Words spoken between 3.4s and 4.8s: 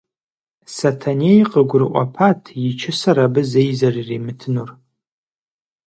зэи зэрыримытынур.